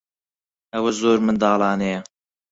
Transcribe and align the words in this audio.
ئەوە 0.73 0.91
زۆر 0.99 1.17
منداڵانەیە. 1.25 1.99